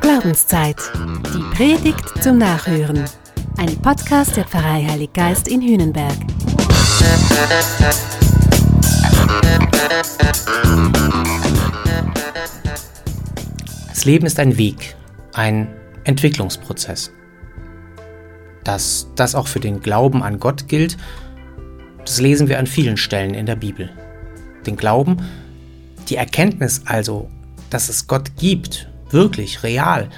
[0.00, 0.76] Glaubenszeit.
[1.32, 3.04] Die Predigt zum Nachhören.
[3.58, 6.16] Ein Podcast der Pfarrei Heilig Geist in Hühnenberg.
[13.88, 14.96] Das Leben ist ein Weg,
[15.32, 15.68] ein
[16.02, 17.12] Entwicklungsprozess.
[18.64, 20.96] Dass das auch für den Glauben an Gott gilt,
[22.04, 23.90] das lesen wir an vielen Stellen in der Bibel.
[24.66, 25.18] Den Glauben,
[26.08, 27.30] die Erkenntnis also,
[27.70, 30.10] dass es Gott gibt, wirklich, real,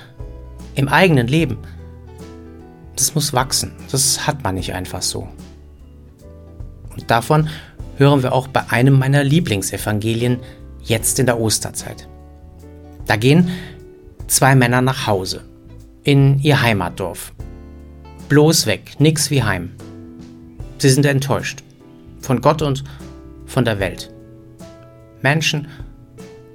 [0.75, 1.59] im eigenen Leben,
[2.97, 3.73] das muss wachsen.
[3.91, 5.29] Das hat man nicht einfach so.
[6.95, 7.49] Und davon
[7.97, 10.41] hören wir auch bei einem meiner Lieblingsevangelien
[10.83, 12.09] jetzt in der Osterzeit.
[13.07, 13.51] Da gehen
[14.27, 15.45] zwei Männer nach Hause,
[16.05, 17.33] in ihr Heimatdorf.
[18.29, 19.73] Bloß weg, nix wie heim.
[20.79, 21.63] Sie sind enttäuscht.
[22.21, 22.85] Von Gott und
[23.47, 24.13] von der Welt.
[25.23, 25.69] Menschen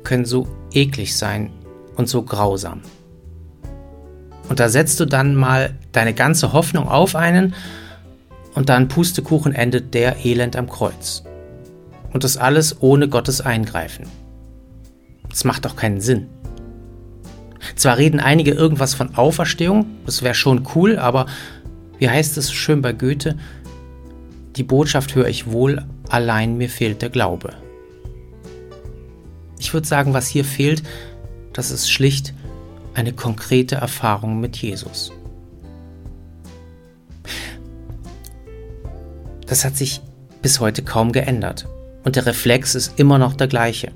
[0.04, 1.52] können so eklig sein
[1.96, 2.82] und so grausam.
[4.48, 7.56] Und da setzt du dann mal deine ganze Hoffnung auf einen
[8.54, 11.24] und dann Pustekuchen endet der Elend am Kreuz.
[12.14, 14.08] Und das alles ohne Gottes Eingreifen.
[15.30, 16.30] Das macht doch keinen Sinn.
[17.76, 21.26] Zwar reden einige irgendwas von Auferstehung, das wäre schon cool, aber
[21.98, 23.36] wie heißt es schön bei Goethe?
[24.56, 27.54] Die Botschaft höre ich wohl, allein mir fehlt der Glaube.
[29.60, 30.84] Ich würde sagen, was hier fehlt,
[31.54, 32.34] das ist schlicht
[32.94, 35.12] eine konkrete Erfahrung mit Jesus.
[39.46, 40.02] Das hat sich
[40.42, 41.68] bis heute kaum geändert
[42.04, 43.92] und der Reflex ist immer noch der gleiche.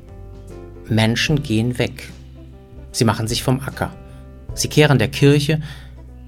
[0.87, 2.09] Menschen gehen weg.
[2.91, 3.91] Sie machen sich vom Acker.
[4.53, 5.61] Sie kehren der Kirche,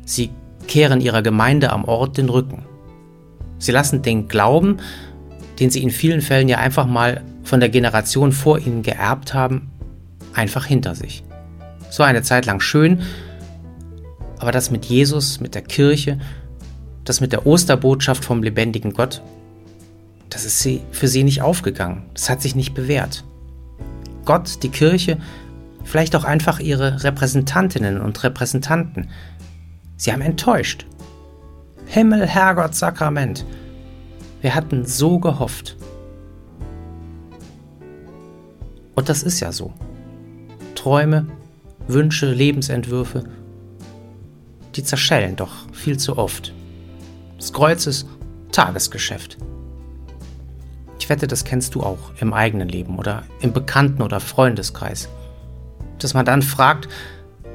[0.06, 0.30] sie
[0.68, 2.66] kehren ihrer Gemeinde am Ort den Rücken.
[3.60, 4.78] Sie lassen den Glauben,
[5.60, 7.22] den sie in vielen Fällen ja einfach mal
[7.54, 9.70] von der Generation vor ihnen geerbt haben,
[10.34, 11.24] einfach hinter sich.
[11.92, 13.04] So eine Zeit lang schön,
[14.40, 16.18] aber das mit Jesus, mit der Kirche,
[17.06, 19.22] das mit der Osterbotschaft vom lebendigen Gott,
[20.32, 22.08] das ist sie, für sie nicht aufgegangen.
[22.16, 23.24] Das hat sich nicht bewährt.
[24.26, 25.20] Gott, die Kirche,
[25.84, 29.12] vielleicht auch einfach ihre Repräsentantinnen und Repräsentanten,
[29.96, 30.88] sie haben enttäuscht.
[31.86, 33.46] Himmel, Herrgott, Sakrament.
[34.42, 35.78] Wir hatten so gehofft.
[38.96, 39.74] Und das ist ja so.
[40.76, 41.28] Träume,
[41.88, 43.24] Wünsche, Lebensentwürfe,
[44.76, 46.54] die zerschellen doch viel zu oft.
[47.38, 48.08] Das Kreuz ist
[48.52, 49.38] Tagesgeschäft.
[51.00, 55.10] Ich wette, das kennst du auch im eigenen Leben oder im Bekannten- oder Freundeskreis.
[56.00, 56.88] Dass man dann fragt,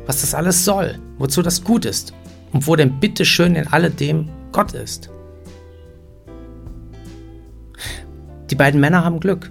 [0.06, 2.12] was das alles soll, wozu das gut ist
[2.52, 5.10] und wo denn bitteschön in alledem Gott ist.
[8.50, 9.50] Die beiden Männer haben Glück.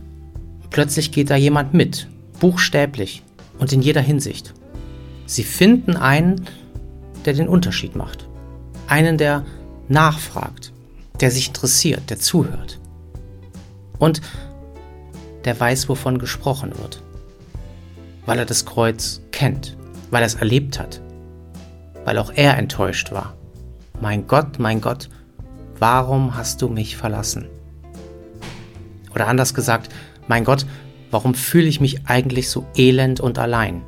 [0.70, 2.08] Plötzlich geht da jemand mit,
[2.40, 3.24] buchstäblich
[3.60, 4.54] und in jeder Hinsicht.
[5.26, 6.46] Sie finden einen,
[7.26, 8.28] der den Unterschied macht.
[8.88, 9.46] Einen, der
[9.90, 10.72] nachfragt,
[11.20, 12.80] der sich interessiert, der zuhört.
[14.00, 14.22] Und
[15.46, 17.02] der weiß, wovon gesprochen wird.
[18.26, 19.78] Weil er das Kreuz kennt,
[20.12, 21.02] weil er es erlebt hat,
[22.06, 23.36] weil auch er enttäuscht war.
[24.00, 25.10] Mein Gott, mein Gott,
[25.80, 27.48] warum hast du mich verlassen?
[29.14, 29.90] Oder anders gesagt,
[30.28, 30.66] mein Gott,
[31.12, 33.82] warum fühle ich mich eigentlich so elend und allein?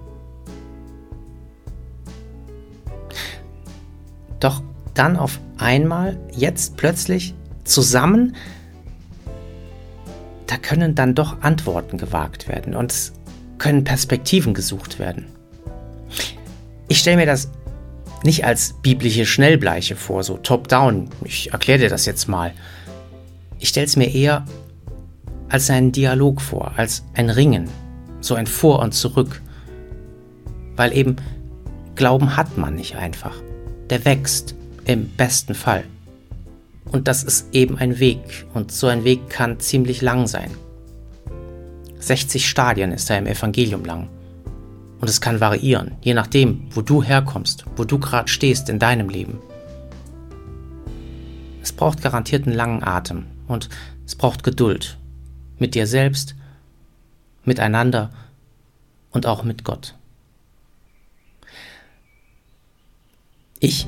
[4.40, 4.62] Doch
[4.94, 7.34] dann auf einmal, jetzt plötzlich
[7.64, 8.36] zusammen,
[10.48, 13.14] da können dann doch Antworten gewagt werden und es
[13.58, 15.28] können Perspektiven gesucht werden.
[16.88, 17.52] Ich stelle mir das
[18.24, 21.10] nicht als biblische Schnellbleiche vor, so top-down.
[21.24, 22.54] Ich erkläre dir das jetzt mal.
[23.60, 24.46] Ich stelle es mir eher
[25.50, 27.68] als einen Dialog vor, als ein Ringen,
[28.22, 29.42] so ein Vor und Zurück.
[30.76, 31.18] Weil eben
[31.96, 33.36] Glauben hat man nicht einfach.
[33.90, 34.56] Der wächst
[34.86, 35.84] im besten Fall.
[36.92, 40.52] Und das ist eben ein Weg und so ein Weg kann ziemlich lang sein.
[42.00, 44.08] 60 Stadien ist er im Evangelium lang.
[45.02, 49.10] Und es kann variieren, je nachdem, wo du herkommst, wo du gerade stehst in deinem
[49.10, 49.40] Leben.
[51.62, 53.70] Es braucht garantiert einen langen Atem und
[54.06, 54.98] es braucht Geduld
[55.60, 56.36] mit dir selbst,
[57.44, 58.12] miteinander
[59.12, 59.96] und auch mit Gott.
[63.60, 63.88] Ich,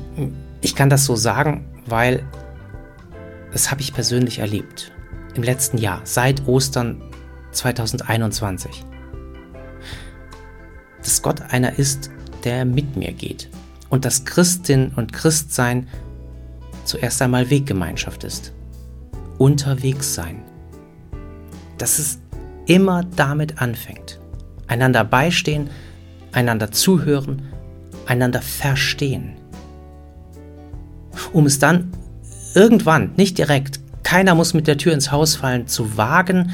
[0.60, 2.24] ich kann das so sagen, weil
[3.52, 4.92] das habe ich persönlich erlebt.
[5.34, 7.00] Im letzten Jahr, seit Ostern
[7.52, 8.84] 2021.
[11.02, 12.10] Dass Gott einer ist,
[12.44, 13.48] der mit mir geht.
[13.88, 15.88] Und dass Christin und Christsein
[16.84, 18.52] zuerst einmal Weggemeinschaft ist.
[19.38, 20.41] Unterwegs sein
[21.82, 22.20] dass es
[22.66, 24.20] immer damit anfängt.
[24.68, 25.68] einander beistehen,
[26.30, 27.42] einander zuhören,
[28.06, 29.34] einander verstehen.
[31.32, 31.90] Um es dann
[32.54, 36.52] irgendwann, nicht direkt, keiner muss mit der Tür ins Haus fallen, zu wagen,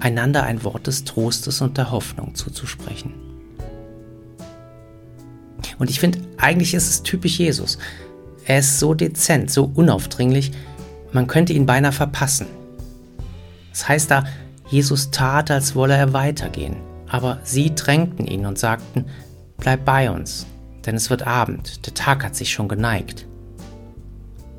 [0.00, 3.14] einander ein Wort des Trostes und der Hoffnung zuzusprechen.
[5.78, 7.78] Und ich finde, eigentlich ist es typisch Jesus.
[8.44, 10.52] Er ist so dezent, so unaufdringlich,
[11.10, 12.46] man könnte ihn beinahe verpassen.
[13.70, 14.24] Das heißt da,
[14.68, 16.76] Jesus tat, als wolle er weitergehen,
[17.08, 19.06] aber sie drängten ihn und sagten,
[19.56, 20.46] bleib bei uns,
[20.84, 23.26] denn es wird Abend, der Tag hat sich schon geneigt.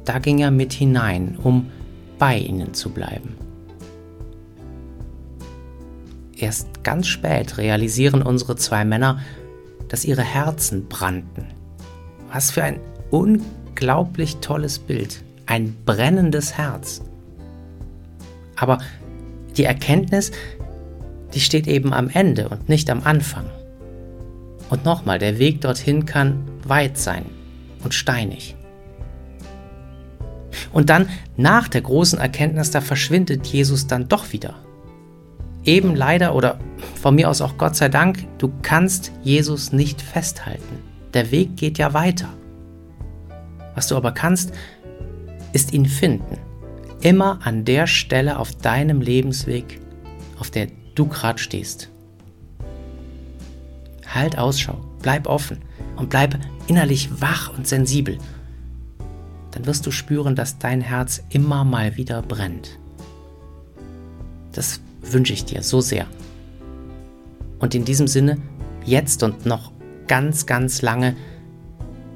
[0.06, 1.69] Da ging er mit hinein, um
[2.17, 3.35] bei ihnen zu bleiben.
[6.35, 9.19] Erst ganz spät realisieren unsere zwei Männer,
[9.89, 11.47] dass ihre Herzen brannten.
[12.31, 12.79] Was für ein
[13.12, 15.23] unglaublich tolles Bild.
[15.45, 17.01] Ein brennendes Herz.
[18.59, 18.79] Aber
[19.57, 20.31] die Erkenntnis,
[21.33, 23.45] die steht eben am Ende und nicht am Anfang.
[24.69, 27.25] Und nochmal, der Weg dorthin kann weit sein
[27.83, 28.56] und steinig.
[30.73, 34.56] Und dann, nach der großen Erkenntnis, da verschwindet Jesus dann doch wieder
[35.65, 36.59] eben leider oder
[36.95, 40.79] von mir aus auch Gott sei Dank, du kannst Jesus nicht festhalten.
[41.13, 42.29] Der Weg geht ja weiter.
[43.75, 44.51] Was du aber kannst,
[45.53, 46.38] ist ihn finden.
[47.01, 49.80] Immer an der Stelle auf deinem Lebensweg,
[50.38, 51.90] auf der du gerade stehst.
[54.06, 55.60] Halt Ausschau, bleib offen
[55.96, 56.38] und bleib
[56.68, 58.18] innerlich wach und sensibel.
[59.51, 62.78] Dann wirst du spüren, dass dein Herz immer mal wieder brennt.
[64.51, 66.06] Das wünsche ich dir so sehr.
[67.60, 68.38] Und in diesem Sinne,
[68.86, 69.72] jetzt und noch
[70.07, 71.16] ganz, ganz lange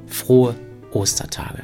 [0.08, 0.56] frohe
[0.92, 1.64] Ostertage.